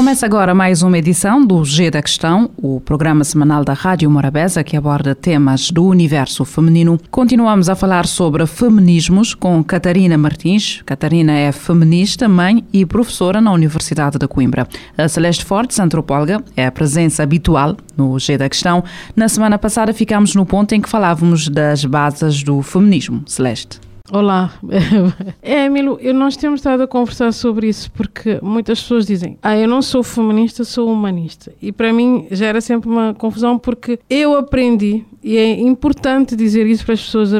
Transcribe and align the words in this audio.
Começa 0.00 0.24
agora 0.24 0.54
mais 0.54 0.82
uma 0.82 0.96
edição 0.96 1.44
do 1.44 1.62
G 1.62 1.90
da 1.90 2.00
Questão, 2.00 2.50
o 2.56 2.80
programa 2.80 3.22
semanal 3.22 3.62
da 3.62 3.74
Rádio 3.74 4.10
Morabeza 4.10 4.64
que 4.64 4.74
aborda 4.74 5.14
temas 5.14 5.70
do 5.70 5.84
universo 5.84 6.42
feminino. 6.46 6.98
Continuamos 7.10 7.68
a 7.68 7.74
falar 7.74 8.06
sobre 8.06 8.46
feminismos 8.46 9.34
com 9.34 9.62
Catarina 9.62 10.16
Martins. 10.16 10.80
Catarina 10.86 11.32
é 11.34 11.52
feminista, 11.52 12.26
mãe 12.26 12.64
e 12.72 12.86
professora 12.86 13.42
na 13.42 13.52
Universidade 13.52 14.18
de 14.18 14.26
Coimbra. 14.26 14.66
A 14.96 15.06
Celeste 15.06 15.44
Fortes, 15.44 15.78
antropóloga, 15.78 16.42
é 16.56 16.64
a 16.64 16.72
presença 16.72 17.22
habitual 17.22 17.76
no 17.94 18.18
G 18.18 18.38
da 18.38 18.48
Questão. 18.48 18.82
Na 19.14 19.28
semana 19.28 19.58
passada 19.58 19.92
ficámos 19.92 20.34
no 20.34 20.46
ponto 20.46 20.74
em 20.74 20.80
que 20.80 20.88
falávamos 20.88 21.46
das 21.46 21.84
bases 21.84 22.42
do 22.42 22.62
feminismo. 22.62 23.22
Celeste. 23.26 23.89
Olá. 24.12 24.52
É, 25.42 25.64
Emílio, 25.64 25.98
nós 26.14 26.36
temos 26.36 26.60
estado 26.60 26.82
a 26.82 26.86
conversar 26.86 27.32
sobre 27.32 27.68
isso 27.68 27.90
porque 27.92 28.38
muitas 28.42 28.80
pessoas 28.80 29.06
dizem: 29.06 29.38
Ah, 29.42 29.56
eu 29.56 29.66
não 29.66 29.80
sou 29.82 30.02
feminista, 30.02 30.64
sou 30.64 30.92
humanista. 30.92 31.52
E 31.60 31.72
para 31.72 31.92
mim 31.92 32.26
gera 32.30 32.60
sempre 32.60 32.88
uma 32.88 33.14
confusão 33.14 33.58
porque 33.58 33.98
eu 34.08 34.36
aprendi, 34.36 35.04
e 35.22 35.36
é 35.36 35.60
importante 35.60 36.36
dizer 36.36 36.66
isso 36.66 36.84
para 36.84 36.94
as 36.94 37.02
pessoas: 37.02 37.30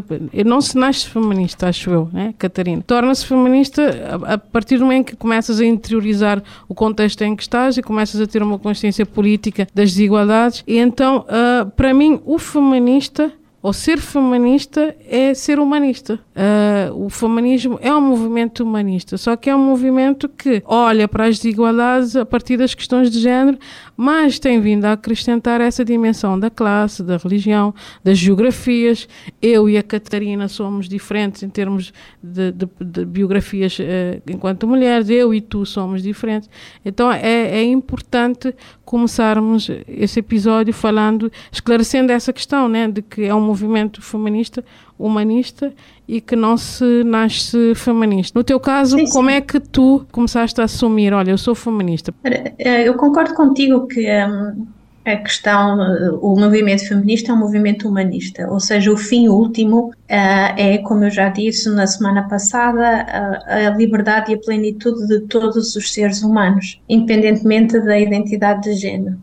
não 0.44 0.60
se 0.60 0.76
nasce 0.76 1.08
feminista, 1.08 1.68
acho 1.68 1.90
eu, 1.90 2.08
né, 2.12 2.34
Catarina? 2.38 2.82
Torna-se 2.86 3.26
feminista 3.26 4.18
a 4.26 4.38
partir 4.38 4.78
do 4.78 4.84
momento 4.84 5.06
que 5.06 5.16
começas 5.16 5.60
a 5.60 5.64
interiorizar 5.64 6.42
o 6.68 6.74
contexto 6.74 7.22
em 7.22 7.36
que 7.36 7.42
estás 7.42 7.76
e 7.76 7.82
começas 7.82 8.20
a 8.20 8.26
ter 8.26 8.42
uma 8.42 8.58
consciência 8.58 9.06
política 9.06 9.68
das 9.74 9.90
desigualdades. 9.90 10.64
E 10.66 10.78
então, 10.78 11.24
uh, 11.28 11.70
para 11.70 11.94
mim, 11.94 12.20
o 12.24 12.38
feminista 12.38 13.32
ou 13.62 13.72
ser 13.72 13.98
feminista 13.98 14.94
é 15.06 15.34
ser 15.34 15.58
humanista. 15.58 16.18
Uh, 16.34 17.04
o 17.04 17.10
feminismo 17.10 17.78
é 17.82 17.94
um 17.94 18.00
movimento 18.00 18.64
humanista, 18.64 19.18
só 19.18 19.36
que 19.36 19.50
é 19.50 19.54
um 19.54 19.62
movimento 19.62 20.28
que 20.28 20.62
olha 20.64 21.06
para 21.06 21.26
as 21.26 21.38
desigualdades 21.38 22.16
a 22.16 22.24
partir 22.24 22.56
das 22.56 22.74
questões 22.74 23.10
de 23.10 23.20
género, 23.20 23.58
mas 24.02 24.38
tem 24.38 24.58
vindo 24.62 24.86
a 24.86 24.92
acrescentar 24.92 25.60
essa 25.60 25.84
dimensão 25.84 26.40
da 26.40 26.48
classe, 26.48 27.02
da 27.02 27.18
religião, 27.18 27.74
das 28.02 28.16
geografias. 28.16 29.06
Eu 29.42 29.68
e 29.68 29.76
a 29.76 29.82
Catarina 29.82 30.48
somos 30.48 30.88
diferentes 30.88 31.42
em 31.42 31.50
termos 31.50 31.92
de, 32.22 32.50
de, 32.50 32.66
de 32.80 33.04
biografias 33.04 33.78
uh, 33.78 34.22
enquanto 34.26 34.66
mulheres, 34.66 35.10
eu 35.10 35.34
e 35.34 35.40
tu 35.42 35.66
somos 35.66 36.02
diferentes. 36.02 36.48
Então 36.82 37.12
é, 37.12 37.58
é 37.58 37.62
importante 37.62 38.54
começarmos 38.86 39.70
esse 39.86 40.20
episódio 40.20 40.72
falando, 40.72 41.30
esclarecendo 41.52 42.10
essa 42.10 42.32
questão, 42.32 42.70
né, 42.70 42.88
de 42.88 43.02
que 43.02 43.24
é 43.24 43.34
um 43.34 43.40
movimento 43.42 44.00
feminista, 44.00 44.64
humanista 45.00 45.72
e 46.06 46.20
que 46.20 46.36
não 46.36 46.56
se 46.56 47.04
nasce 47.04 47.74
feminista. 47.74 48.38
No 48.38 48.44
teu 48.44 48.60
caso, 48.60 48.98
sim, 48.98 49.08
como 49.10 49.30
é 49.30 49.40
que 49.40 49.58
tu 49.58 50.06
começaste 50.12 50.60
a 50.60 50.64
assumir, 50.64 51.12
olha, 51.12 51.30
eu 51.30 51.38
sou 51.38 51.54
feminista? 51.54 52.12
Eh, 52.24 52.88
eu 52.88 52.94
concordo 52.94 53.34
contigo 53.34 53.86
que 53.86 54.06
um, 54.08 54.66
a 55.04 55.16
questão, 55.16 55.82
eh, 55.82 56.10
o 56.20 56.36
movimento 56.38 56.86
feminista 56.86 57.32
é 57.32 57.34
um 57.34 57.38
movimento 57.38 57.88
humanista, 57.88 58.48
ou 58.50 58.60
seja, 58.60 58.92
o 58.92 58.96
fim 58.96 59.28
último 59.28 59.88
uh, 59.88 59.92
é, 60.08 60.78
como 60.78 61.04
eu 61.04 61.10
já 61.10 61.28
disse 61.28 61.70
na 61.70 61.86
semana 61.86 62.28
passada, 62.28 62.82
a, 62.84 63.68
a 63.68 63.70
liberdade 63.70 64.32
e 64.32 64.34
a 64.34 64.38
plenitude 64.38 65.06
de 65.06 65.20
todos 65.20 65.74
os 65.74 65.92
seres 65.92 66.22
humanos, 66.22 66.80
independentemente 66.88 67.80
da 67.80 67.98
identidade 67.98 68.62
de 68.62 68.74
género. 68.74 69.16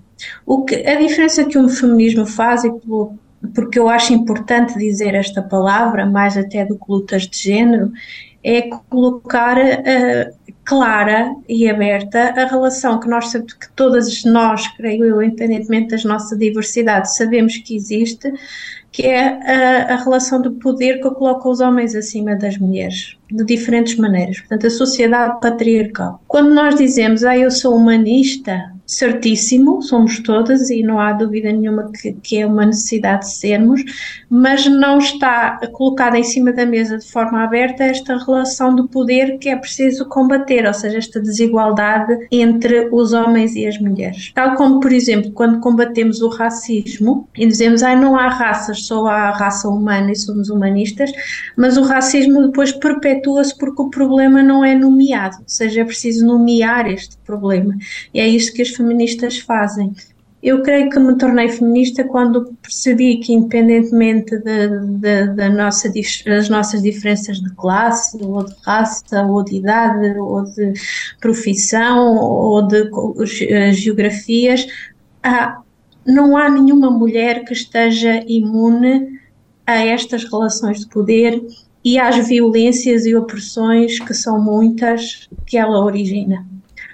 O 0.45 0.63
que, 0.63 0.75
a 0.75 0.95
diferença 0.95 1.45
que 1.45 1.57
o 1.57 1.69
feminismo 1.69 2.25
faz, 2.25 2.63
e 2.63 2.71
pelo, 2.71 3.13
porque 3.53 3.77
eu 3.79 3.87
acho 3.87 4.13
importante 4.13 4.77
dizer 4.77 5.13
esta 5.13 5.41
palavra, 5.41 6.05
mais 6.05 6.37
até 6.37 6.65
do 6.65 6.77
que 6.77 6.85
lutas 6.89 7.27
de 7.27 7.37
género, 7.37 7.91
é 8.43 8.69
colocar 8.89 9.57
uh, 9.57 10.33
clara 10.63 11.33
e 11.47 11.69
aberta 11.69 12.33
a 12.35 12.45
relação 12.45 12.99
que 12.99 13.07
nós 13.07 13.29
sabemos 13.29 13.53
que 13.53 13.71
todas 13.73 14.23
nós, 14.25 14.67
creio 14.75 15.05
eu, 15.05 15.21
independentemente 15.21 15.95
da 15.95 16.09
nossa 16.09 16.35
diversidade, 16.35 17.15
sabemos 17.15 17.57
que 17.57 17.75
existe, 17.75 18.31
que 18.91 19.03
é 19.03 19.27
a, 19.27 19.93
a 19.93 19.95
relação 19.97 20.41
de 20.41 20.49
poder 20.51 21.01
que 21.01 21.09
coloca 21.11 21.47
os 21.47 21.59
homens 21.59 21.95
acima 21.95 22.35
das 22.35 22.57
mulheres, 22.57 23.17
de 23.31 23.43
diferentes 23.45 23.95
maneiras. 23.95 24.39
Portanto, 24.39 24.67
a 24.67 24.71
sociedade 24.71 25.39
patriarcal. 25.39 26.21
Quando 26.27 26.53
nós 26.53 26.75
dizemos, 26.75 27.23
ah, 27.23 27.37
eu 27.37 27.51
sou 27.51 27.75
humanista, 27.75 28.71
certíssimo, 28.87 29.81
somos 29.81 30.19
todas 30.19 30.69
e 30.69 30.81
não 30.81 30.97
há 30.97 31.11
dúvida 31.11 31.51
nenhuma 31.51 31.91
que, 31.91 32.13
que, 32.13 32.37
é 32.37 32.47
uma 32.47 32.65
necessidade 32.65 33.25
de 33.25 33.33
sermos, 33.33 33.83
mas 34.29 34.65
não 34.65 34.97
está 34.97 35.59
colocada 35.73 36.17
em 36.17 36.23
cima 36.23 36.53
da 36.53 36.65
mesa 36.65 36.97
de 36.97 37.05
forma 37.05 37.43
aberta 37.43 37.83
esta 37.83 38.17
relação 38.17 38.73
de 38.73 38.87
poder 38.87 39.37
que 39.39 39.49
é 39.49 39.57
preciso 39.57 40.05
combater, 40.05 40.65
ou 40.65 40.73
seja, 40.73 40.97
esta 40.97 41.19
desigualdade 41.19 42.27
entre 42.31 42.87
os 42.89 43.11
homens 43.11 43.55
e 43.55 43.67
as 43.67 43.77
mulheres. 43.77 44.31
Tal 44.33 44.55
como, 44.55 44.79
por 44.79 44.93
exemplo, 44.93 45.31
quando 45.33 45.59
combatemos 45.59 46.21
o 46.21 46.29
racismo 46.29 47.27
e 47.37 47.45
dizemos, 47.45 47.83
ah, 47.83 47.95
não 47.95 48.17
há 48.17 48.29
raças, 48.29 48.85
só 48.85 49.05
há 49.07 49.31
raça 49.31 49.67
humana 49.67 50.13
e 50.13 50.15
somos 50.15 50.49
humanistas, 50.49 51.11
mas 51.57 51.75
o 51.75 51.83
racismo 51.83 52.41
depois 52.41 52.71
perpetua-se 52.71 53.57
porque 53.57 53.81
o 53.81 53.89
problema 53.89 54.41
não 54.41 54.63
é 54.63 54.73
nomeado, 54.73 55.37
ou 55.39 55.49
seja, 55.49 55.81
é 55.81 55.83
preciso 55.85 56.25
nomear 56.25 56.89
este 56.89 57.17
problema. 57.25 57.75
E 58.13 58.21
é 58.21 58.27
isso 58.27 58.53
que 58.53 58.61
as 58.61 58.76
feministas 58.77 59.39
fazem. 59.39 59.93
Eu 60.41 60.61
creio 60.61 60.89
que 60.89 60.99
me 60.99 61.17
tornei 61.17 61.49
feminista 61.49 62.03
quando 62.03 62.53
percebi 62.61 63.17
que, 63.17 63.33
independentemente 63.33 64.37
de, 64.37 64.69
de, 64.99 65.27
de 65.27 65.49
nossa, 65.49 65.91
das 66.25 66.47
nossas 66.47 66.83
diferenças 66.83 67.41
de 67.41 67.49
classe, 67.55 68.17
ou 68.21 68.45
de 68.45 68.53
raça, 68.63 69.23
ou 69.25 69.43
de 69.43 69.55
idade, 69.55 70.17
ou 70.19 70.43
de 70.43 70.73
profissão, 71.19 72.15
ou 72.17 72.61
de 72.67 72.89
eh, 73.49 73.73
geografias, 73.73 74.67
há, 75.23 75.59
não 76.05 76.37
há 76.37 76.49
nenhuma 76.49 76.91
mulher 76.91 77.43
que 77.43 77.53
esteja 77.53 78.23
imune 78.27 79.19
a 79.65 79.73
estas 79.85 80.23
relações 80.23 80.79
de 80.81 80.87
poder 80.87 81.43
e 81.83 81.97
às 81.97 82.27
violências 82.27 83.05
e 83.05 83.15
opressões 83.15 83.99
que 83.99 84.13
são 84.13 84.39
muitas 84.39 85.27
que 85.47 85.57
ela 85.57 85.83
origina 85.83 86.45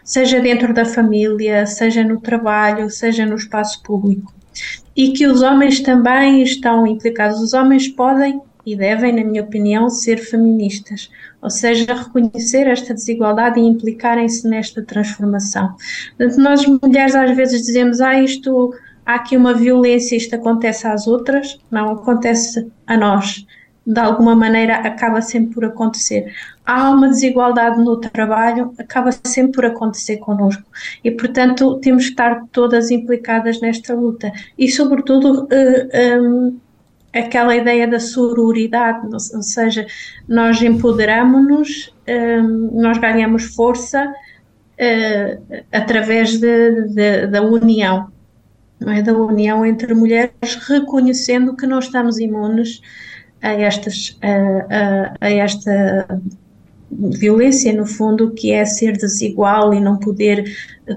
seja 0.03 0.39
dentro 0.39 0.73
da 0.73 0.85
família, 0.85 1.65
seja 1.65 2.03
no 2.03 2.19
trabalho, 2.19 2.89
seja 2.89 3.25
no 3.25 3.35
espaço 3.35 3.81
público. 3.83 4.33
E 4.95 5.11
que 5.11 5.25
os 5.25 5.41
homens 5.41 5.79
também 5.79 6.43
estão 6.43 6.85
implicados. 6.85 7.39
Os 7.39 7.53
homens 7.53 7.87
podem 7.87 8.41
e 8.65 8.75
devem, 8.75 9.13
na 9.13 9.23
minha 9.23 9.43
opinião, 9.43 9.89
ser 9.89 10.17
feministas, 10.17 11.09
ou 11.41 11.49
seja, 11.49 11.93
reconhecer 11.93 12.67
esta 12.67 12.93
desigualdade 12.93 13.59
e 13.59 13.63
implicarem-se 13.63 14.47
nesta 14.47 14.81
transformação. 14.81 15.75
Portanto, 16.17 16.39
nós 16.39 16.65
mulheres 16.65 17.13
às 17.13 17.35
vezes 17.35 17.63
dizemos, 17.63 17.99
ah, 17.99 18.21
isto, 18.21 18.73
há 19.05 19.15
aqui 19.15 19.35
uma 19.35 19.53
violência, 19.53 20.15
isto 20.15 20.35
acontece 20.35 20.87
às 20.87 21.07
outras, 21.07 21.59
não 21.69 21.91
acontece 21.91 22.71
a 22.87 22.95
nós 22.95 23.45
de 23.85 23.99
alguma 23.99 24.35
maneira 24.35 24.77
acaba 24.77 25.21
sempre 25.21 25.53
por 25.53 25.65
acontecer. 25.65 26.33
Há 26.65 26.89
uma 26.89 27.09
desigualdade 27.09 27.83
no 27.83 27.97
trabalho, 27.97 28.73
acaba 28.77 29.11
sempre 29.23 29.51
por 29.53 29.65
acontecer 29.65 30.17
connosco 30.17 30.63
e, 31.03 31.11
portanto, 31.11 31.79
temos 31.79 32.05
que 32.05 32.11
estar 32.11 32.45
todas 32.51 32.91
implicadas 32.91 33.59
nesta 33.59 33.93
luta 33.93 34.31
e, 34.57 34.69
sobretudo, 34.69 35.43
uh, 35.43 35.47
eh, 35.51 36.19
um, 36.19 36.47
ehm, 36.47 36.61
aquela 37.13 37.55
ideia 37.55 37.87
da 37.87 37.99
sororidade, 37.99 39.07
ou 39.11 39.19
seja, 39.19 39.85
nós 40.27 40.61
empoderamos-nos, 40.61 41.93
um, 42.07 42.11
ehm, 42.11 42.69
nós 42.73 42.97
ganhamos 42.97 43.53
força 43.53 44.05
uh, 44.07 45.63
através 45.71 46.39
de, 46.39 46.87
de, 46.87 47.27
da 47.27 47.41
união, 47.41 48.07
é? 48.87 49.01
da 49.01 49.13
união 49.13 49.65
entre 49.65 49.93
mulheres, 49.93 50.55
reconhecendo 50.67 51.55
que 51.55 51.67
não 51.67 51.79
estamos 51.79 52.17
imunes 52.17 52.81
a, 53.43 53.51
estas, 53.51 54.17
a, 54.21 54.29
a, 54.29 55.27
a 55.27 55.29
esta 55.29 56.21
violência, 56.89 57.73
no 57.73 57.85
fundo, 57.85 58.31
que 58.31 58.51
é 58.51 58.65
ser 58.65 58.93
desigual 58.93 59.73
e 59.73 59.79
não 59.79 59.97
poder 59.97 60.45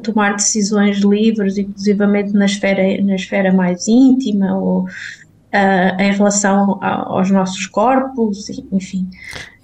tomar 0.03 0.35
decisões 0.35 0.99
livres, 0.99 1.59
inclusivamente 1.59 2.33
na 2.33 2.47
esfera, 2.47 3.03
na 3.03 3.17
esfera 3.17 3.53
mais 3.53 3.89
íntima 3.89 4.57
ou 4.57 4.85
uh, 4.85 6.01
em 6.01 6.13
relação 6.13 6.79
a, 6.81 7.09
aos 7.09 7.31
nossos 7.31 7.67
corpos, 7.67 8.49
enfim. 8.73 9.09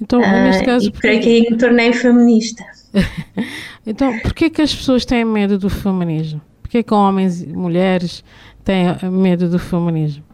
Então, 0.01 0.21
neste 0.21 0.65
caso... 0.65 0.87
Uh, 0.87 0.89
e 0.89 0.93
creio 0.93 1.21
que 1.21 1.29
aí 1.29 1.51
me 1.51 1.57
tornei 1.57 1.93
feminista. 1.93 2.65
então, 3.87 4.19
porquê 4.21 4.51
que 4.51 4.63
as 4.63 4.75
pessoas 4.75 5.05
têm 5.05 5.25
medo 5.25 5.59
do 5.59 5.71
feminismo? 5.71 6.41
Porquê 6.63 6.83
que 6.83 6.95
homens 6.95 7.43
e 7.43 7.47
mulheres 7.47 8.25
têm 8.65 8.87
medo 9.11 9.49
do 9.49 9.59
feminismo? 9.59 10.25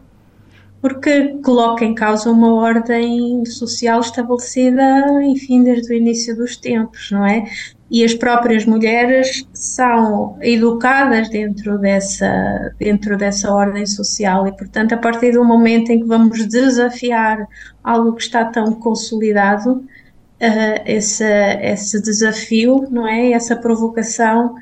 Porque 0.81 1.37
coloca 1.43 1.83
em 1.83 1.93
causa 1.93 2.31
uma 2.31 2.53
ordem 2.53 3.45
social 3.45 3.99
estabelecida, 3.99 5.23
enfim, 5.23 5.63
desde 5.63 5.93
o 5.93 5.95
início 5.95 6.35
dos 6.35 6.55
tempos, 6.55 7.11
não 7.11 7.25
é? 7.25 7.45
E 7.91 8.03
as 8.03 8.13
próprias 8.13 8.65
mulheres 8.65 9.47
são 9.53 10.37
educadas 10.41 11.27
dentro 11.29 11.77
dessa, 11.79 12.73
dentro 12.77 13.17
dessa 13.17 13.51
ordem 13.51 13.85
social 13.85 14.47
e, 14.47 14.51
portanto, 14.55 14.93
a 14.93 14.97
partir 14.97 15.31
do 15.33 15.43
momento 15.43 15.91
em 15.91 15.99
que 15.99 16.05
vamos 16.05 16.47
desafiar 16.47 17.47
algo 17.83 18.13
que 18.13 18.21
está 18.21 18.45
tão 18.45 18.73
consolidado, 18.73 19.71
uh, 19.71 20.81
esse, 20.85 21.25
esse 21.25 22.01
desafio, 22.01 22.87
não 22.89 23.07
é? 23.07 23.31
Essa 23.31 23.55
provocação 23.55 24.55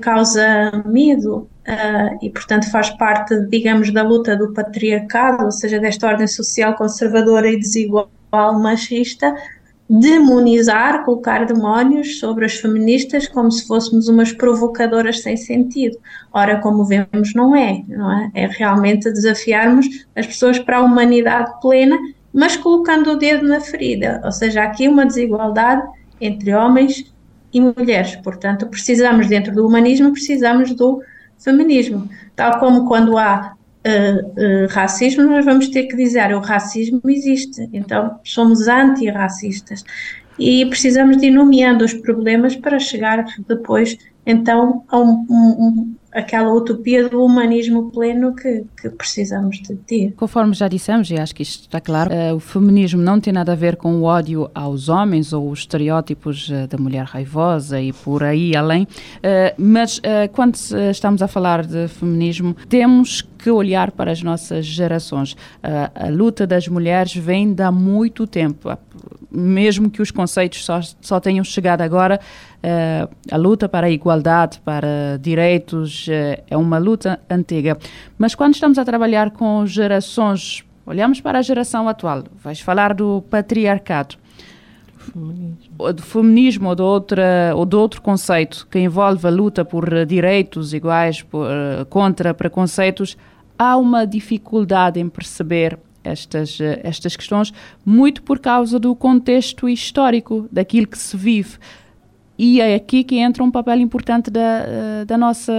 causa 0.00 0.82
medo 0.84 1.48
uh, 1.70 2.18
e, 2.20 2.30
portanto, 2.30 2.70
faz 2.70 2.90
parte, 2.90 3.38
digamos, 3.48 3.92
da 3.92 4.02
luta 4.02 4.36
do 4.36 4.52
patriarcado, 4.52 5.44
ou 5.44 5.52
seja, 5.52 5.78
desta 5.78 6.08
ordem 6.08 6.26
social 6.26 6.74
conservadora 6.74 7.48
e 7.48 7.58
desigual 7.58 8.10
machista, 8.32 9.34
demonizar, 9.88 11.04
colocar 11.04 11.44
demónios 11.46 12.20
sobre 12.20 12.44
as 12.44 12.54
feministas 12.54 13.26
como 13.26 13.50
se 13.50 13.66
fôssemos 13.66 14.08
umas 14.08 14.32
provocadoras 14.32 15.20
sem 15.20 15.36
sentido. 15.36 15.98
Ora, 16.32 16.60
como 16.60 16.84
vemos, 16.84 17.34
não 17.34 17.56
é, 17.56 17.82
não 17.88 18.10
é? 18.12 18.30
É 18.34 18.46
realmente 18.46 19.10
desafiarmos 19.10 19.86
as 20.14 20.26
pessoas 20.26 20.60
para 20.60 20.78
a 20.78 20.82
humanidade 20.82 21.60
plena, 21.60 21.98
mas 22.32 22.56
colocando 22.56 23.10
o 23.10 23.16
dedo 23.16 23.48
na 23.48 23.60
ferida, 23.60 24.20
ou 24.24 24.30
seja, 24.30 24.62
aqui 24.62 24.86
uma 24.86 25.04
desigualdade 25.04 25.82
entre 26.20 26.54
homens 26.54 27.12
e 27.52 27.60
mulheres. 27.60 28.14
Portanto, 28.16 28.68
precisamos, 28.68 29.26
dentro 29.26 29.52
do 29.52 29.66
humanismo, 29.66 30.12
precisamos 30.12 30.72
do 30.72 31.02
feminismo. 31.40 32.08
Tal 32.36 32.58
como 32.58 32.86
quando 32.86 33.18
há 33.18 33.54
uh, 33.86 34.26
uh, 34.28 34.66
racismo, 34.70 35.24
nós 35.24 35.44
vamos 35.44 35.68
ter 35.68 35.84
que 35.84 35.96
dizer 35.96 36.34
o 36.34 36.40
racismo 36.40 37.00
existe. 37.06 37.68
Então, 37.72 38.20
somos 38.24 38.68
antirracistas. 38.68 39.84
E 40.38 40.64
precisamos 40.66 41.16
de 41.18 41.26
ir 41.26 41.30
nomeando 41.30 41.84
os 41.84 41.92
problemas 41.92 42.56
para 42.56 42.78
chegar 42.78 43.24
depois, 43.46 43.98
então, 44.24 44.84
a 44.88 44.98
um, 44.98 45.26
um, 45.28 45.94
aquela 46.12 46.52
utopia 46.52 47.08
do 47.08 47.24
humanismo 47.24 47.90
pleno 47.90 48.34
que, 48.34 48.64
que, 48.80 48.90
precisamos 48.90 49.58
de 49.60 49.76
ter. 49.76 50.12
Conforme 50.16 50.54
já 50.54 50.68
dissemos, 50.68 51.10
e 51.10 51.16
acho 51.16 51.34
que 51.34 51.42
isto 51.42 51.62
está 51.62 51.80
claro, 51.80 52.10
uh, 52.12 52.34
o 52.34 52.40
feminismo 52.40 53.00
não 53.00 53.20
tem 53.20 53.32
nada 53.32 53.52
a 53.52 53.56
ver 53.56 53.76
com 53.76 53.94
o 53.94 54.02
ódio 54.02 54.50
aos 54.54 54.88
homens 54.88 55.32
ou 55.32 55.50
os 55.50 55.60
estereótipos 55.60 56.48
uh, 56.48 56.66
da 56.68 56.76
mulher 56.76 57.04
raivosa 57.04 57.80
e 57.80 57.92
por 57.92 58.22
aí 58.22 58.56
além, 58.56 58.84
uh, 58.84 59.54
mas 59.56 60.00
quando 60.32 60.56
estamos 60.90 61.22
a 61.22 61.28
falar 61.28 61.64
de 61.64 61.88
feminismo, 61.88 62.54
temos 62.68 63.22
que 63.42 63.50
olhar 63.50 63.90
para 63.90 64.10
as 64.10 64.22
nossas 64.22 64.66
gerações. 64.66 65.36
a 65.94 66.08
luta 66.08 66.46
das 66.46 66.68
mulheres 66.68 67.14
vem 67.14 67.52
de 67.52 67.62
há 67.62 67.72
muito 67.72 68.26
tempo 68.26 68.70
mesmo 69.30 69.90
que 69.90 70.02
os 70.02 70.10
conceitos 70.10 70.64
só, 70.64 70.80
só 71.00 71.20
tenham 71.20 71.44
chegado 71.44 71.82
agora, 71.82 72.18
uh, 72.56 73.14
a 73.30 73.36
luta 73.36 73.68
para 73.68 73.86
a 73.86 73.90
igualdade, 73.90 74.60
para 74.64 75.18
direitos, 75.20 76.08
uh, 76.08 76.42
é 76.48 76.56
uma 76.56 76.78
luta 76.78 77.20
antiga. 77.30 77.78
Mas 78.18 78.34
quando 78.34 78.54
estamos 78.54 78.78
a 78.78 78.84
trabalhar 78.84 79.30
com 79.30 79.64
gerações, 79.66 80.64
olhamos 80.84 81.20
para 81.20 81.38
a 81.38 81.42
geração 81.42 81.88
atual, 81.88 82.24
vais 82.42 82.60
falar 82.60 82.92
do 82.92 83.22
patriarcado. 83.30 84.16
Feminismo. 85.00 85.92
do 85.92 86.02
feminismo 86.02 86.68
ou 86.68 86.74
de, 86.74 86.82
outra, 86.82 87.52
ou 87.56 87.64
de 87.64 87.74
outro 87.74 88.02
conceito 88.02 88.66
que 88.70 88.78
envolve 88.78 89.26
a 89.26 89.30
luta 89.30 89.64
por 89.64 90.04
direitos 90.06 90.74
iguais, 90.74 91.22
por, 91.22 91.46
uh, 91.46 91.86
contra 91.86 92.34
preconceitos, 92.34 93.16
há 93.58 93.76
uma 93.76 94.06
dificuldade 94.06 95.00
em 95.00 95.08
perceber 95.08 95.78
estas, 96.02 96.60
eh, 96.60 96.80
estas 96.82 97.14
questões, 97.16 97.52
muito 97.84 98.22
por 98.22 98.38
causa 98.38 98.78
do 98.78 98.94
contexto 98.94 99.68
histórico, 99.68 100.48
daquilo 100.50 100.86
que 100.86 100.96
se 100.96 101.16
vive. 101.16 101.58
E 102.38 102.60
é 102.60 102.74
aqui 102.74 103.04
que 103.04 103.16
entra 103.16 103.44
um 103.44 103.50
papel 103.50 103.80
importante 103.80 104.30
da, 104.30 104.40
eh, 104.40 105.04
da 105.04 105.18
nossa, 105.18 105.52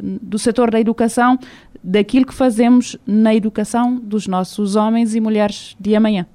do 0.00 0.38
setor 0.38 0.70
da 0.70 0.78
educação, 0.78 1.38
daquilo 1.82 2.26
que 2.26 2.34
fazemos 2.34 2.96
na 3.06 3.34
educação 3.34 3.96
dos 3.96 4.26
nossos 4.26 4.76
homens 4.76 5.14
e 5.14 5.20
mulheres 5.20 5.74
de 5.80 5.96
amanhã. 5.96 6.26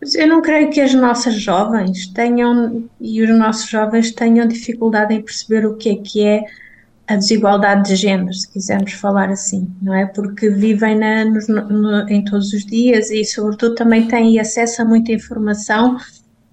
Eu 0.00 0.28
não 0.28 0.40
creio 0.40 0.70
que 0.70 0.80
as 0.80 0.94
nossas 0.94 1.34
jovens 1.34 2.06
tenham 2.08 2.88
e 3.00 3.20
os 3.22 3.36
nossos 3.36 3.68
jovens 3.68 4.12
tenham 4.12 4.46
dificuldade 4.46 5.14
em 5.14 5.22
perceber 5.22 5.66
o 5.66 5.76
que 5.76 5.90
é 5.90 5.96
que 5.96 6.24
é 6.24 6.44
a 7.08 7.16
desigualdade 7.16 7.88
de 7.88 7.96
género, 7.96 8.32
se 8.34 8.48
quisermos 8.48 8.92
falar 8.92 9.30
assim, 9.30 9.66
não 9.80 9.94
é? 9.94 10.04
Porque 10.04 10.50
vivem 10.50 10.96
na, 10.96 11.24
no, 11.24 11.40
no, 11.68 12.08
em 12.08 12.22
todos 12.22 12.52
os 12.52 12.66
dias 12.66 13.10
e, 13.10 13.24
sobretudo, 13.24 13.74
também 13.74 14.06
têm 14.06 14.38
acesso 14.38 14.82
a 14.82 14.84
muita 14.84 15.12
informação 15.12 15.96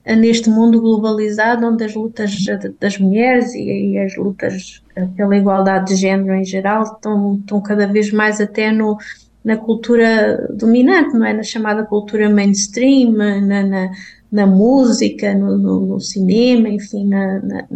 eh, 0.06 0.16
neste 0.16 0.50
mundo 0.50 0.80
globalizado, 0.80 1.68
onde 1.68 1.84
as 1.84 1.94
lutas 1.94 2.34
das 2.80 2.98
mulheres 2.98 3.54
e, 3.54 3.92
e, 3.92 4.00
as 4.00 4.16
lutas 4.16 4.82
eh, 4.96 5.06
pela 5.18 5.36
igualdade 5.36 5.88
de 5.88 5.98
género 5.98 6.34
em 6.34 6.46
geral 6.46 6.84
estão, 6.84 7.36
estão 7.36 7.62
cada 7.62 7.86
vez 7.86 8.12
mais 8.14 8.40
até 8.40 8.72
no, 8.72 8.98
na 9.46 9.56
cultura 9.56 10.50
dominante, 10.52 11.16
não 11.16 11.26
é? 11.26 11.32
Na 11.32 11.44
chamada 11.44 11.86
cultura 11.86 12.28
mainstream, 12.30 13.12
na, 13.12 13.64
na, 13.64 13.92
na 14.32 14.48
música, 14.48 15.36
no, 15.36 15.58
no, 15.58 16.00
cinema, 16.02 16.68
enfim, 16.68 17.08
na, 17.08 17.40
na 17.40 17.68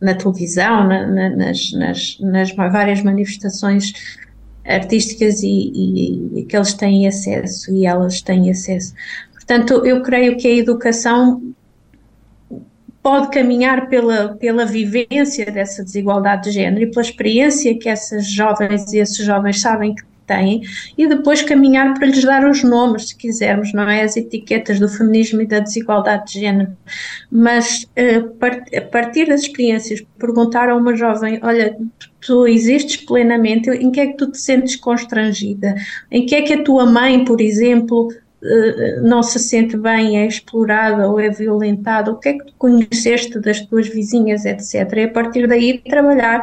na 0.00 0.14
televisão, 0.14 0.86
na, 0.86 1.06
na, 1.08 1.30
nas, 1.30 1.72
nas, 1.72 2.18
nas, 2.20 2.54
várias 2.54 3.02
manifestações 3.02 3.92
artísticas 4.64 5.42
e, 5.42 6.36
e, 6.36 6.44
que 6.44 6.56
eles 6.56 6.74
têm 6.74 7.08
acesso 7.08 7.72
e 7.74 7.84
elas 7.84 8.22
têm 8.22 8.48
acesso. 8.48 8.94
Portanto, 9.32 9.84
eu 9.84 10.00
creio 10.02 10.36
que 10.36 10.46
a 10.46 10.54
educação 10.54 11.42
pode 13.02 13.30
caminhar 13.30 13.88
pela, 13.88 14.34
pela 14.36 14.64
vivência 14.64 15.50
dessa 15.50 15.82
desigualdade 15.82 16.44
de 16.44 16.50
género 16.52 16.82
e 16.82 16.90
pela 16.90 17.02
experiência 17.02 17.78
que 17.78 17.88
essas 17.88 18.26
jovens 18.26 18.92
e 18.92 18.98
esses 18.98 19.24
jovens 19.24 19.60
sabem 19.60 19.94
que 19.94 20.02
têm 20.28 20.60
e 20.96 21.08
depois 21.08 21.42
caminhar 21.42 21.94
para 21.94 22.06
lhes 22.06 22.22
dar 22.22 22.48
os 22.48 22.62
nomes, 22.62 23.08
se 23.08 23.16
quisermos, 23.16 23.72
não 23.72 23.88
é? 23.88 24.02
As 24.02 24.16
etiquetas 24.16 24.78
do 24.78 24.88
feminismo 24.88 25.40
e 25.40 25.46
da 25.46 25.58
desigualdade 25.58 26.32
de 26.32 26.40
género. 26.40 26.76
Mas 27.30 27.84
uh, 27.84 28.76
a 28.76 28.80
partir 28.82 29.26
das 29.26 29.40
experiências, 29.40 30.04
perguntar 30.18 30.68
a 30.68 30.76
uma 30.76 30.94
jovem: 30.94 31.40
olha, 31.42 31.76
tu 32.20 32.46
existes 32.46 32.98
plenamente, 32.98 33.70
em 33.70 33.90
que 33.90 34.00
é 34.00 34.06
que 34.08 34.16
tu 34.18 34.30
te 34.30 34.38
sentes 34.38 34.76
constrangida? 34.76 35.74
Em 36.10 36.26
que 36.26 36.34
é 36.34 36.42
que 36.42 36.52
a 36.52 36.62
tua 36.62 36.84
mãe, 36.84 37.24
por 37.24 37.40
exemplo, 37.40 38.08
eh, 38.12 38.16
não 39.02 39.22
se 39.22 39.38
sente 39.38 39.76
bem, 39.76 40.18
é 40.18 40.26
explorada 40.26 41.08
ou 41.08 41.18
é 41.18 41.28
violentada, 41.28 42.10
o 42.10 42.16
que 42.16 42.28
é 42.28 42.32
que 42.34 42.46
tu 42.46 42.52
conheceste 42.56 43.38
das 43.40 43.60
tuas 43.60 43.88
vizinhas, 43.88 44.44
etc. 44.44 44.92
E 44.96 45.02
a 45.02 45.08
partir 45.10 45.48
daí 45.48 45.78
trabalhar 45.78 46.42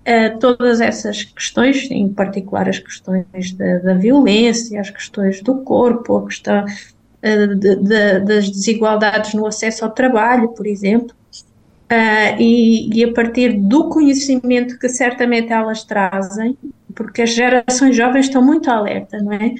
uh, 0.00 0.38
todas 0.38 0.80
essas 0.80 1.24
questões, 1.24 1.90
em 1.90 2.08
particular 2.08 2.68
as 2.68 2.78
questões 2.78 3.52
da, 3.52 3.78
da 3.78 3.94
violência, 3.94 4.80
as 4.80 4.90
questões 4.90 5.42
do 5.42 5.56
corpo, 5.62 6.18
a 6.18 6.26
questão 6.26 6.64
uh, 6.64 7.54
de, 7.54 7.76
de, 7.76 8.20
das 8.20 8.50
desigualdades 8.50 9.34
no 9.34 9.46
acesso 9.46 9.84
ao 9.84 9.90
trabalho, 9.90 10.48
por 10.48 10.66
exemplo, 10.66 11.14
uh, 11.90 12.40
e, 12.40 12.90
e, 12.94 13.04
a 13.04 13.12
partir 13.12 13.58
do 13.58 13.88
conhecimento 13.88 14.78
que 14.78 14.88
certamente 14.88 15.52
elas 15.52 15.84
trazem, 15.84 16.56
porque 16.94 17.22
as 17.22 17.30
gerações 17.30 17.96
jovens 17.96 18.26
estão 18.26 18.44
muito 18.44 18.70
alerta, 18.70 19.18
não 19.18 19.32
é? 19.32 19.54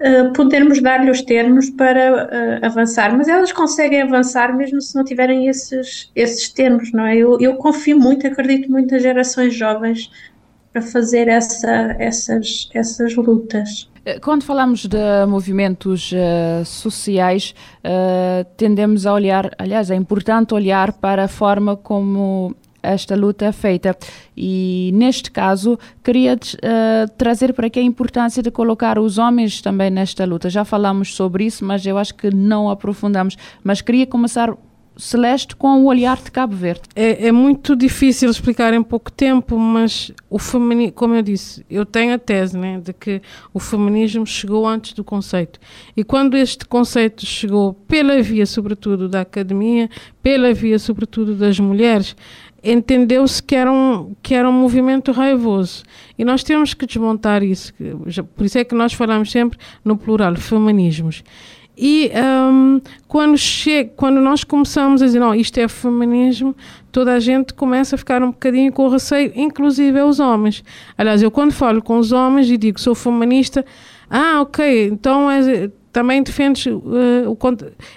Uh, 0.00 0.32
podermos 0.32 0.82
dar-lhe 0.82 1.10
os 1.10 1.22
termos 1.22 1.70
para 1.70 2.26
uh, 2.26 2.66
avançar, 2.66 3.16
mas 3.16 3.28
elas 3.28 3.52
conseguem 3.52 4.02
avançar 4.02 4.54
mesmo 4.54 4.80
se 4.80 4.94
não 4.96 5.04
tiverem 5.04 5.46
esses, 5.46 6.10
esses 6.16 6.48
termos, 6.48 6.92
não 6.92 7.06
é? 7.06 7.16
Eu, 7.16 7.38
eu 7.40 7.54
confio 7.54 7.98
muito, 7.98 8.26
acredito 8.26 8.70
muito 8.70 8.92
nas 8.92 9.02
gerações 9.02 9.54
jovens 9.54 10.10
para 10.72 10.82
fazer 10.82 11.28
essa, 11.28 11.94
essas, 12.00 12.68
essas 12.74 13.14
lutas. 13.14 13.88
Eh, 14.04 14.18
quando 14.18 14.42
falamos 14.42 14.86
de 14.86 15.26
movimentos 15.26 16.12
uh, 16.12 16.64
sociais, 16.64 17.54
uh, 17.78 18.44
tendemos 18.56 19.06
a 19.06 19.14
olhar, 19.14 19.50
aliás, 19.58 19.90
é 19.90 19.94
importante 19.94 20.52
olhar 20.52 20.92
para 20.92 21.24
a 21.24 21.28
forma 21.28 21.76
como 21.76 22.54
esta 22.84 23.16
luta 23.16 23.46
é 23.46 23.52
feita. 23.52 23.96
E 24.36 24.90
neste 24.94 25.30
caso, 25.30 25.78
queria 26.02 26.34
uh, 26.34 27.10
trazer 27.16 27.52
para 27.52 27.66
aqui 27.66 27.80
a 27.80 27.82
importância 27.82 28.42
de 28.42 28.50
colocar 28.50 28.98
os 28.98 29.18
homens 29.18 29.60
também 29.60 29.90
nesta 29.90 30.24
luta. 30.24 30.50
Já 30.50 30.64
falamos 30.64 31.14
sobre 31.14 31.44
isso, 31.44 31.64
mas 31.64 31.84
eu 31.86 31.98
acho 31.98 32.14
que 32.14 32.34
não 32.34 32.68
aprofundamos. 32.68 33.36
Mas 33.62 33.80
queria 33.80 34.06
começar 34.06 34.54
Celeste 34.96 35.56
com 35.56 35.82
o 35.82 35.86
olhar 35.86 36.16
de 36.16 36.30
Cabo 36.30 36.54
Verde. 36.54 36.82
É, 36.94 37.26
é, 37.26 37.32
muito 37.32 37.74
difícil 37.74 38.30
explicar 38.30 38.72
em 38.72 38.82
pouco 38.82 39.10
tempo, 39.10 39.58
mas 39.58 40.12
o 40.30 40.38
feminismo, 40.38 40.92
como 40.92 41.14
eu 41.14 41.22
disse, 41.22 41.66
eu 41.68 41.84
tenho 41.84 42.14
a 42.14 42.18
tese 42.18 42.56
né, 42.56 42.80
de 42.80 42.92
que 42.92 43.20
o 43.52 43.58
feminismo 43.58 44.24
chegou 44.24 44.66
antes 44.66 44.92
do 44.92 45.02
conceito. 45.02 45.58
E 45.96 46.04
quando 46.04 46.36
este 46.36 46.64
conceito 46.64 47.26
chegou 47.26 47.74
pela 47.74 48.22
via, 48.22 48.46
sobretudo, 48.46 49.08
da 49.08 49.22
academia, 49.22 49.90
pela 50.22 50.54
via, 50.54 50.78
sobretudo, 50.78 51.34
das 51.34 51.58
mulheres, 51.58 52.14
entendeu-se 52.64 53.42
que, 53.42 53.54
era 53.54 53.70
um, 53.70 54.14
que 54.22 54.34
era 54.34 54.48
um 54.48 54.52
movimento 54.52 55.12
raivoso. 55.12 55.82
E 56.18 56.24
nós 56.24 56.42
temos 56.42 56.74
que 56.74 56.86
desmontar 56.86 57.42
isso. 57.42 57.72
Por 58.34 58.44
isso 58.44 58.58
é 58.58 58.64
que 58.64 58.74
nós 58.74 58.92
falamos 58.92 59.30
sempre 59.30 59.58
no 59.84 59.96
plural, 59.96 60.34
feminismos. 60.36 61.22
E 61.76 62.10
um, 62.14 62.80
quando, 63.08 63.36
che 63.36 63.90
quando 63.96 64.20
nós 64.20 64.44
começamos 64.44 65.02
a 65.02 65.06
dizer, 65.06 65.18
não, 65.18 65.34
isto 65.34 65.58
é 65.58 65.66
feminismo, 65.66 66.54
toda 66.92 67.12
a 67.12 67.18
gente 67.18 67.52
começa 67.52 67.96
a 67.96 67.98
ficar 67.98 68.22
um 68.22 68.30
bocadinho 68.30 68.72
com 68.72 68.88
receio, 68.88 69.32
inclusive 69.34 70.00
os 70.00 70.20
homens. 70.20 70.62
Aliás, 70.96 71.20
eu 71.20 71.32
quando 71.32 71.52
falo 71.52 71.82
com 71.82 71.98
os 71.98 72.12
homens 72.12 72.48
e 72.48 72.56
digo 72.56 72.80
sou 72.80 72.94
feminista, 72.94 73.64
ah, 74.08 74.40
ok, 74.42 74.86
então 74.86 75.28
é, 75.28 75.68
também 75.94 76.24
defendes 76.24 76.66
uh, 76.66 76.80
o 77.28 77.38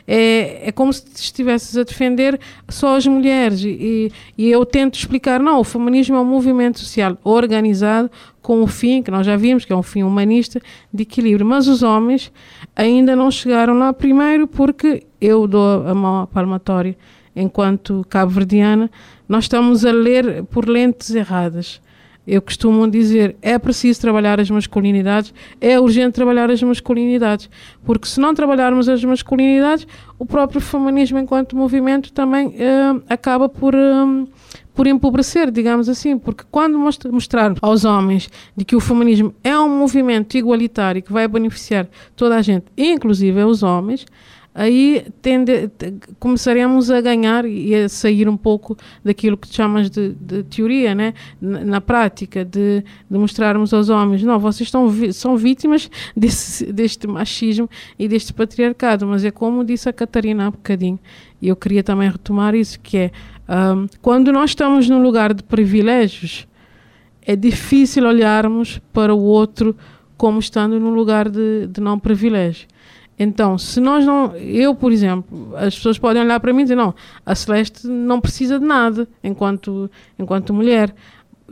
é, 0.08 0.70
é 0.70 0.72
como 0.72 0.94
se 0.94 1.04
estivesses 1.16 1.76
a 1.76 1.84
defender 1.84 2.40
só 2.70 2.96
as 2.96 3.08
mulheres 3.08 3.64
e, 3.64 4.12
e 4.38 4.52
eu 4.52 4.64
tento 4.64 5.00
explicar 5.00 5.40
não, 5.40 5.60
o 5.60 5.64
feminismo 5.64 6.16
é 6.16 6.20
um 6.20 6.26
movimento 6.26 6.78
social 6.80 7.18
organizado 7.24 8.10
com 8.40 8.62
o 8.62 8.68
fim, 8.68 9.02
que 9.02 9.10
nós 9.10 9.26
já 9.26 9.36
vimos 9.36 9.66
que 9.66 9.74
é 9.74 9.76
um 9.76 9.82
fim 9.82 10.04
humanista 10.04 10.62
de 10.94 11.02
equilíbrio, 11.02 11.44
mas 11.44 11.68
os 11.68 11.82
homens 11.82 12.32
ainda 12.76 13.16
não 13.16 13.32
chegaram 13.32 13.74
lá 13.80 13.92
primeiro 13.92 14.46
porque 14.46 15.04
eu 15.20 15.48
dou 15.48 15.88
a 15.88 15.96
mão 15.96 16.28
palmatória 16.28 16.96
enquanto 17.36 18.06
cabo-verdiana, 18.08 18.92
nós 19.28 19.46
estamos 19.46 19.84
a 19.84 19.92
ler 19.92 20.44
por 20.44 20.70
lentes 20.70 21.16
erradas 21.16 21.82
eu 22.28 22.42
costumo 22.42 22.86
dizer, 22.90 23.38
é 23.42 23.58
preciso 23.58 24.02
trabalhar 24.02 24.38
as 24.38 24.50
masculinidades, 24.50 25.34
é 25.62 25.80
urgente 25.80 26.12
trabalhar 26.12 26.52
as 26.52 26.62
masculinidades, 26.62 27.50
porque 27.86 28.06
se 28.06 28.20
não 28.20 28.34
trabalharmos 28.34 28.90
as 28.90 29.02
masculinidades, 29.06 29.88
o 30.20 30.26
próprio 30.26 30.60
feminismo 30.60 31.18
enquanto 31.18 31.56
movimento 31.56 32.12
também 32.12 32.48
uh, 32.48 33.02
acaba 33.08 33.48
por, 33.48 33.74
uh, 33.74 34.28
por 34.76 34.88
empobrecer, 34.88 35.50
digamos 35.50 35.88
assim, 35.88 36.18
porque 36.18 36.44
quando 36.52 36.78
mostrarmos 36.78 37.60
aos 37.62 37.86
homens 37.86 38.30
de 38.58 38.66
que 38.66 38.76
o 38.76 38.82
feminismo 38.82 39.34
é 39.42 39.58
um 39.58 39.70
movimento 39.70 40.38
igualitário 40.38 41.02
que 41.02 41.14
vai 41.14 41.30
beneficiar 41.30 41.88
toda 42.14 42.36
a 42.36 42.42
gente, 42.42 42.66
inclusive 42.78 43.42
os 43.46 43.64
homens, 43.64 44.06
aí 44.58 45.06
tende, 45.22 45.70
começaremos 46.20 46.90
a 46.90 47.00
ganhar 47.00 47.46
e 47.46 47.76
a 47.76 47.88
sair 47.88 48.28
um 48.28 48.36
pouco 48.36 48.76
daquilo 49.06 49.38
que 49.38 49.48
chamas 49.54 49.88
de, 49.88 50.16
de 50.20 50.42
teoria, 50.46 50.96
né? 50.96 51.14
na, 51.40 51.64
na 51.64 51.80
prática, 51.80 52.44
de, 52.44 52.84
de, 53.08 53.18
mostrarmos 53.20 53.72
aos 53.72 53.88
homens, 53.90 54.24
não, 54.24 54.40
vocês 54.40 54.68
estão, 54.68 54.92
são 55.14 55.38
vítimas 55.38 55.92
desse, 56.18 56.74
deste 56.74 57.06
machismo 57.06 57.70
e 58.00 58.08
deste 58.08 58.34
patriarcado, 58.34 59.06
mas 59.06 59.24
é 59.24 59.30
como 59.30 59.64
disse 59.64 59.88
a 59.88 59.94
Catarina 59.94 60.48
há 60.48 60.52
bocadinho, 60.52 61.00
e 61.40 61.50
eu 61.50 61.56
queria 61.56 61.84
também 61.84 62.10
retomar 62.10 62.56
isso, 62.56 62.80
que 62.80 62.98
é, 62.98 63.12
um, 63.48 63.86
quando 64.02 64.34
nós 64.34 64.50
estamos 64.50 64.90
num 64.90 65.04
lugar 65.04 65.36
de 65.36 65.44
privilégios, 65.44 66.48
é 67.22 67.36
difícil 67.36 68.08
olharmos 68.08 68.82
para 68.92 69.14
o 69.14 69.22
outro 69.22 69.76
como 70.18 70.40
estando 70.40 70.80
num 70.80 70.96
lugar 70.96 71.30
de, 71.30 71.68
de 71.68 71.80
não 71.80 72.00
privilégio. 72.00 72.68
Então, 73.20 73.58
se 73.58 73.80
nós 73.80 74.06
não. 74.06 74.36
Eu, 74.36 74.76
por 74.76 74.92
exemplo, 74.92 75.56
as 75.56 75.76
pessoas 75.76 75.98
podem 75.98 76.22
olhar 76.22 76.40
para 76.40 76.54
mim 76.54 76.62
e 76.62 76.66
dizer: 76.66 76.76
não, 76.76 76.94
a 77.26 77.34
Celeste 77.34 77.88
não 77.88 78.22
precisa 78.22 78.60
de 78.60 78.66
nada 78.66 79.08
enquanto, 79.24 79.90
enquanto 80.20 80.54
mulher. 80.54 80.94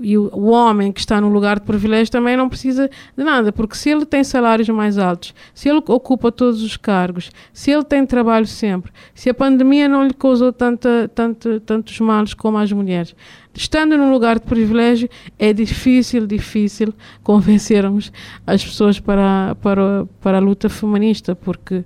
E 0.02 0.18
o, 0.18 0.30
o, 0.34 0.48
homem 0.48 0.92
que 0.92 1.00
está 1.00 1.22
no 1.22 1.30
lugar 1.30 1.58
de 1.58 1.66
privilégio 1.66 2.12
também 2.12 2.36
não 2.36 2.50
precisa 2.50 2.90
de 3.18 3.24
nada, 3.24 3.54
porque 3.54 3.78
se 3.78 3.90
ele 3.90 4.06
tem 4.06 4.26
salários 4.26 4.68
mais 4.68 4.98
altos, 4.98 5.34
se 5.54 5.70
ele 5.70 5.82
ocupa 5.88 6.34
todos 6.34 6.62
os 6.62 6.76
cargos, 6.76 7.32
se 7.54 7.72
ele 7.72 7.84
tem 7.86 8.06
trabalho 8.06 8.46
sempre, 8.46 8.92
se 9.14 9.30
a 9.30 9.34
pandemia 9.34 9.88
não 9.88 10.06
lhe 10.06 10.14
causou 10.14 10.52
tanta, 10.52 11.10
tanto, 11.16 11.62
tantos 11.62 11.98
males 12.02 12.34
como 12.34 12.58
às 12.58 12.70
mulheres, 12.74 13.16
estando 13.56 13.98
num 13.98 14.12
lugar 14.12 14.40
de 14.40 14.46
privilégio, 14.46 15.10
é 15.40 15.54
difícil, 15.54 16.28
difícil 16.28 16.94
convencermos 17.24 18.12
as 18.46 18.64
pessoas 18.64 19.00
para, 19.00 19.56
para, 19.62 20.06
para 20.22 20.38
a 20.38 20.42
luta 20.42 20.70
feminista, 20.70 21.36
porque 21.36 21.84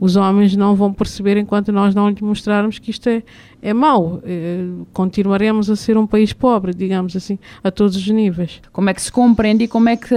os 0.00 0.16
homens 0.16 0.56
não 0.56 0.74
vão 0.74 0.92
perceber 0.92 1.36
enquanto 1.36 1.70
nós 1.70 1.94
não 1.94 2.08
lhes 2.08 2.22
mostrarmos 2.22 2.78
que 2.78 2.90
isto 2.90 3.06
é, 3.08 3.22
é 3.60 3.74
mau. 3.74 4.22
É, 4.24 4.64
continuaremos 4.94 5.68
a 5.68 5.76
ser 5.76 5.98
um 5.98 6.06
país 6.06 6.32
pobre, 6.32 6.72
digamos 6.72 7.14
assim, 7.14 7.38
a 7.62 7.70
todos 7.70 7.96
os 7.96 8.08
níveis. 8.08 8.62
Como 8.72 8.88
é 8.88 8.94
que 8.94 9.02
se 9.02 9.12
compreende 9.12 9.64
e 9.64 9.68
como 9.68 9.90
é 9.90 9.96
que 9.96 10.14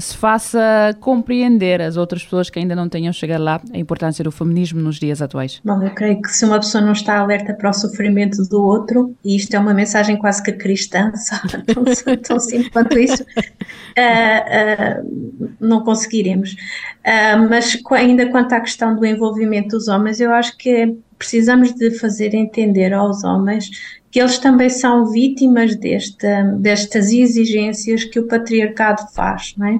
se 0.00 0.16
faça 0.16 0.96
compreender 1.00 1.82
as 1.82 1.98
outras 1.98 2.24
pessoas 2.24 2.48
que 2.48 2.58
ainda 2.58 2.74
não 2.74 2.88
tenham 2.88 3.12
chegado 3.12 3.44
lá 3.44 3.60
a 3.72 3.78
importância 3.78 4.24
do 4.24 4.32
feminismo 4.32 4.80
nos 4.80 4.96
dias 4.96 5.20
atuais? 5.20 5.60
Bom, 5.62 5.82
eu 5.82 5.90
creio 5.90 6.22
que 6.22 6.30
se 6.30 6.46
uma 6.46 6.58
pessoa 6.58 6.82
não 6.82 6.92
está 6.92 7.18
alerta 7.18 7.52
para 7.52 7.68
o 7.68 7.72
sofrimento 7.74 8.42
do 8.48 8.62
outro, 8.62 9.14
e 9.22 9.36
isto 9.36 9.54
é 9.54 9.58
uma 9.58 9.74
mensagem 9.74 10.13
quase 10.16 10.42
que 10.42 10.52
cristã, 10.52 11.12
sabe? 11.16 11.62
Tão, 11.64 11.84
tão 12.16 12.40
simples 12.40 12.68
quanto 12.68 12.98
isso, 12.98 13.22
uh, 13.22 13.26
uh, 15.02 15.56
não 15.60 15.82
conseguiremos. 15.84 16.52
Uh, 16.52 17.48
mas 17.48 17.78
ainda 17.92 18.28
quanto 18.30 18.52
à 18.52 18.60
questão 18.60 18.96
do 18.96 19.04
envolvimento 19.04 19.76
dos 19.76 19.88
homens, 19.88 20.20
eu 20.20 20.32
acho 20.32 20.56
que 20.56 20.96
precisamos 21.18 21.72
de 21.74 21.90
fazer 21.92 22.34
entender 22.34 22.92
aos 22.92 23.24
homens 23.24 23.70
que 24.10 24.20
eles 24.20 24.38
também 24.38 24.70
são 24.70 25.06
vítimas 25.06 25.74
desta, 25.74 26.42
destas 26.58 27.10
exigências 27.10 28.04
que 28.04 28.20
o 28.20 28.28
patriarcado 28.28 29.02
faz, 29.12 29.54
não 29.56 29.66
é? 29.66 29.78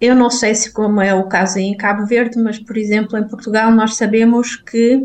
Eu 0.00 0.14
não 0.14 0.30
sei 0.30 0.54
se 0.54 0.72
como 0.72 1.00
é 1.00 1.14
o 1.14 1.24
caso 1.24 1.58
em 1.58 1.76
Cabo 1.76 2.06
Verde, 2.06 2.38
mas 2.38 2.58
por 2.58 2.76
exemplo 2.76 3.18
em 3.18 3.26
Portugal 3.26 3.70
nós 3.70 3.96
sabemos 3.96 4.56
que 4.56 5.02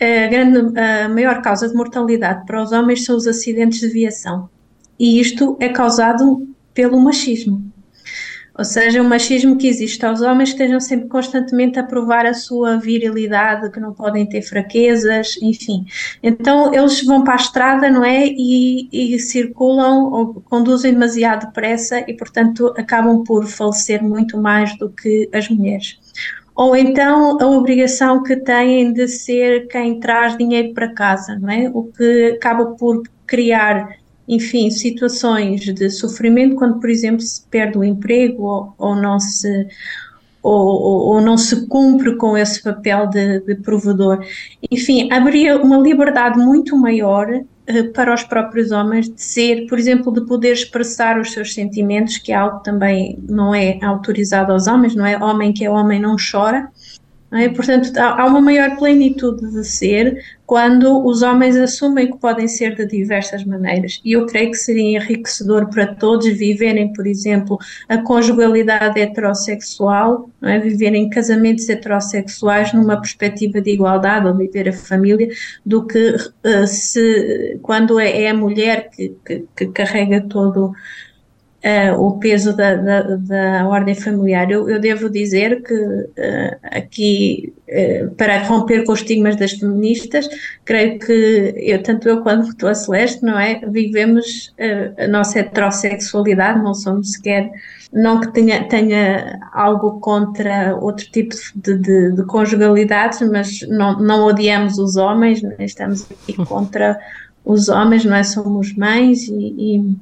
a, 0.00 0.28
grande, 0.28 0.78
a 0.78 1.08
maior 1.08 1.42
causa 1.42 1.68
de 1.68 1.74
mortalidade 1.74 2.46
para 2.46 2.62
os 2.62 2.72
homens 2.72 3.04
são 3.04 3.16
os 3.16 3.26
acidentes 3.26 3.80
de 3.80 3.88
viação 3.88 4.48
e 4.98 5.20
isto 5.20 5.56
é 5.60 5.68
causado 5.68 6.46
pelo 6.74 7.00
machismo. 7.00 7.62
Ou 8.58 8.64
seja, 8.64 9.00
o 9.00 9.04
machismo 9.04 9.56
que 9.56 9.68
existe 9.68 10.04
aos 10.04 10.20
homens 10.20 10.48
que 10.48 10.56
estejam 10.56 10.80
sempre 10.80 11.06
constantemente 11.06 11.78
a 11.78 11.84
provar 11.84 12.26
a 12.26 12.34
sua 12.34 12.76
virilidade, 12.76 13.70
que 13.70 13.78
não 13.78 13.94
podem 13.94 14.28
ter 14.28 14.42
fraquezas, 14.42 15.40
enfim. 15.40 15.86
Então 16.20 16.74
eles 16.74 17.04
vão 17.04 17.22
para 17.22 17.34
a 17.34 17.36
estrada, 17.36 17.88
não 17.88 18.04
é? 18.04 18.26
E, 18.26 18.88
e 18.90 19.16
circulam 19.20 20.10
ou 20.12 20.42
conduzem 20.42 20.92
demasiado 20.92 21.46
depressa 21.46 22.00
e, 22.08 22.14
portanto, 22.14 22.74
acabam 22.76 23.22
por 23.22 23.46
falecer 23.46 24.02
muito 24.02 24.36
mais 24.36 24.76
do 24.76 24.90
que 24.90 25.30
as 25.32 25.48
mulheres 25.48 25.96
ou 26.58 26.74
então 26.74 27.38
a 27.40 27.46
obrigação 27.46 28.20
que 28.20 28.34
têm 28.34 28.92
de 28.92 29.06
ser 29.06 29.68
quem 29.68 30.00
traz 30.00 30.36
dinheiro 30.36 30.74
para 30.74 30.92
casa, 30.92 31.38
não 31.38 31.48
é? 31.48 31.70
O 31.72 31.84
que 31.84 32.32
acaba 32.36 32.74
por 32.74 33.04
criar 33.24 33.96
enfim, 34.26 34.68
situações 34.68 35.60
de 35.60 35.88
sofrimento 35.88 36.56
quando, 36.56 36.80
por 36.80 36.90
exemplo, 36.90 37.20
se 37.20 37.46
perde 37.46 37.78
o 37.78 37.84
emprego 37.84 38.42
ou, 38.42 38.74
ou 38.76 38.96
não 38.96 39.20
se 39.20 39.68
ou, 40.42 41.14
ou, 41.14 41.20
não 41.20 41.36
se 41.36 41.66
cumpre 41.66 42.16
com 42.16 42.36
esse 42.36 42.62
papel 42.62 43.06
de, 43.06 43.40
de 43.40 43.54
provedor. 43.56 44.24
Enfim, 44.70 45.10
haveria 45.12 45.60
uma 45.60 45.78
liberdade 45.78 46.38
muito 46.38 46.76
maior 46.76 47.26
para 47.94 48.14
os 48.14 48.22
próprios 48.22 48.70
homens 48.70 49.08
de 49.08 49.20
ser, 49.22 49.66
por 49.66 49.78
exemplo, 49.78 50.12
de 50.12 50.26
poder 50.26 50.52
expressar 50.52 51.18
os 51.20 51.32
seus 51.32 51.52
sentimentos, 51.52 52.18
que 52.18 52.32
é 52.32 52.34
algo 52.34 52.58
que 52.58 52.64
também 52.64 53.18
não 53.28 53.54
é 53.54 53.78
autorizado 53.82 54.52
aos 54.52 54.66
homens, 54.66 54.94
não 54.94 55.04
é? 55.04 55.22
Homem 55.22 55.52
que 55.52 55.64
é 55.64 55.70
homem 55.70 56.00
não 56.00 56.16
chora, 56.16 56.70
é? 57.32 57.48
Portanto, 57.48 57.92
há 57.96 58.24
uma 58.26 58.40
maior 58.40 58.76
plenitude 58.76 59.50
de 59.50 59.64
ser 59.64 60.24
quando 60.46 61.04
os 61.04 61.20
homens 61.20 61.56
assumem 61.56 62.10
que 62.10 62.16
podem 62.16 62.48
ser 62.48 62.74
de 62.74 62.86
diversas 62.86 63.44
maneiras. 63.44 64.00
E 64.02 64.12
eu 64.12 64.24
creio 64.24 64.50
que 64.50 64.56
seria 64.56 64.96
enriquecedor 64.96 65.68
para 65.68 65.94
todos 65.94 66.26
viverem, 66.26 66.90
por 66.94 67.06
exemplo, 67.06 67.58
a 67.86 67.98
conjugalidade 67.98 68.98
heterossexual, 68.98 70.30
é? 70.42 70.58
viverem 70.58 71.10
casamentos 71.10 71.68
heterossexuais 71.68 72.72
numa 72.72 72.98
perspectiva 72.98 73.60
de 73.60 73.72
igualdade 73.72 74.26
ou 74.26 74.34
viver 74.34 74.70
a 74.70 74.72
família, 74.72 75.28
do 75.66 75.86
que 75.86 76.14
uh, 76.14 76.66
se 76.66 77.58
quando 77.60 78.00
é, 78.00 78.22
é 78.22 78.30
a 78.30 78.34
mulher 78.34 78.88
que, 78.88 79.14
que, 79.26 79.44
que 79.54 79.66
carrega 79.66 80.22
todo 80.22 80.72
Uh, 81.58 82.00
o 82.00 82.20
peso 82.20 82.56
da, 82.56 82.76
da, 82.76 83.02
da, 83.16 83.66
ordem 83.66 83.92
familiar. 83.92 84.48
Eu, 84.48 84.70
eu 84.70 84.78
devo 84.78 85.10
dizer 85.10 85.60
que 85.64 85.74
uh, 85.74 86.56
aqui, 86.62 87.52
uh, 87.68 88.14
para 88.14 88.44
romper 88.44 88.84
com 88.84 88.92
os 88.92 89.00
estigmas 89.00 89.34
das 89.34 89.54
feministas, 89.54 90.28
creio 90.64 91.00
que 91.00 91.54
eu, 91.56 91.82
tanto 91.82 92.08
eu 92.08 92.22
quanto 92.22 92.64
a 92.64 92.74
Celeste, 92.74 93.24
não 93.24 93.36
é? 93.36 93.60
Vivemos 93.66 94.54
a 94.96 95.08
nossa 95.08 95.40
heterossexualidade, 95.40 96.62
não 96.62 96.74
somos 96.74 97.14
sequer, 97.14 97.50
não 97.92 98.20
que 98.20 98.32
tenha, 98.32 98.62
tenha 98.68 99.40
algo 99.52 99.98
contra 99.98 100.76
outro 100.76 101.10
tipo 101.10 101.34
de, 101.56 101.76
de, 101.76 102.12
de 102.12 102.22
conjugalidades, 102.24 103.20
mas 103.28 103.62
não, 103.62 103.98
não 103.98 104.26
odiamos 104.26 104.78
os 104.78 104.94
homens, 104.94 105.42
é? 105.42 105.64
estamos 105.64 106.06
aqui 106.08 106.34
contra 106.46 107.00
os 107.44 107.68
homens, 107.68 108.04
não 108.04 108.14
é? 108.14 108.22
Somos 108.22 108.76
mães 108.76 109.26
e, 109.26 109.32
e 109.32 109.96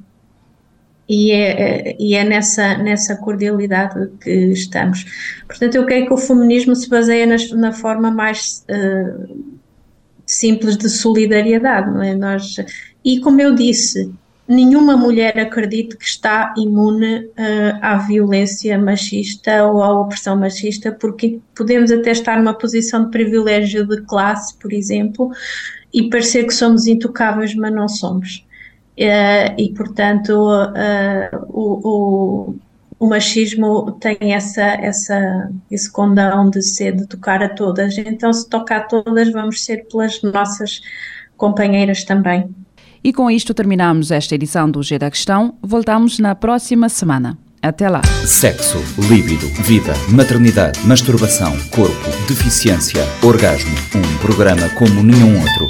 e 1.09 1.31
é, 1.31 1.95
e 1.99 2.15
é 2.15 2.23
nessa, 2.23 2.77
nessa 2.77 3.15
cordialidade 3.15 4.09
que 4.21 4.31
estamos. 4.51 5.05
Portanto, 5.47 5.75
eu 5.75 5.85
creio 5.85 6.07
que 6.07 6.13
o 6.13 6.17
feminismo 6.17 6.75
se 6.75 6.89
baseia 6.89 7.25
nas, 7.25 7.49
na 7.51 7.71
forma 7.71 8.11
mais 8.11 8.65
uh, 8.69 9.45
simples 10.25 10.75
de 10.77 10.89
solidariedade, 10.89 11.89
não 11.91 12.03
é? 12.03 12.13
Nós, 12.13 12.57
e 13.05 13.21
como 13.21 13.39
eu 13.39 13.55
disse, 13.55 14.11
nenhuma 14.47 14.97
mulher 14.97 15.39
acredita 15.39 15.95
que 15.95 16.05
está 16.05 16.53
imune 16.57 17.19
uh, 17.19 17.79
à 17.81 17.97
violência 17.97 18.77
machista 18.77 19.65
ou 19.65 19.81
à 19.81 20.01
opressão 20.01 20.35
machista, 20.35 20.91
porque 20.91 21.39
podemos 21.55 21.89
até 21.89 22.11
estar 22.11 22.37
numa 22.37 22.53
posição 22.53 23.05
de 23.05 23.11
privilégio 23.11 23.87
de 23.87 24.01
classe, 24.01 24.57
por 24.57 24.73
exemplo, 24.73 25.31
e 25.93 26.09
parecer 26.09 26.45
que 26.45 26.53
somos 26.53 26.85
intocáveis, 26.85 27.55
mas 27.55 27.73
não 27.73 27.87
somos. 27.87 28.45
Uh, 28.97 29.53
e, 29.59 29.73
portanto, 29.75 30.31
uh, 30.31 31.45
o, 31.49 31.87
o, 31.87 32.55
o, 32.99 33.07
machismo 33.07 33.91
tem 33.99 34.33
essa, 34.33 34.63
essa, 34.63 35.51
esse 35.69 35.91
condão 35.91 36.49
de 36.49 36.63
ser, 36.63 36.95
de 36.95 37.05
tocar 37.05 37.43
a 37.43 37.49
todas. 37.49 37.95
Então, 37.99 38.33
se 38.33 38.49
toca 38.49 38.77
a 38.77 38.81
todas, 38.81 39.31
vamos 39.31 39.63
ser 39.63 39.85
pelas 39.87 40.19
nossas 40.23 40.81
companheiras 41.37 42.03
também. 42.03 42.49
E 43.03 43.13
com 43.13 43.29
isto 43.29 43.53
terminamos 43.53 44.09
esta 44.09 44.33
edição 44.33 44.69
do 44.69 44.81
G 44.81 44.97
da 44.97 45.11
Questão. 45.11 45.55
Voltamos 45.61 46.17
na 46.17 46.33
próxima 46.33 46.89
semana. 46.89 47.37
Até 47.61 47.89
lá. 47.89 48.01
Sexo, 48.25 48.77
líbido, 49.09 49.47
vida, 49.63 49.93
maternidade, 50.09 50.79
masturbação, 50.85 51.53
corpo, 51.69 52.09
deficiência, 52.27 53.01
orgasmo. 53.23 53.75
Um 53.95 54.17
programa 54.19 54.69
como 54.69 55.03
nenhum 55.03 55.39
outro. 55.39 55.69